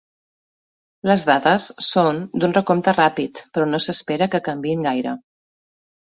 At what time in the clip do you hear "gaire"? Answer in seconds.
4.87-5.13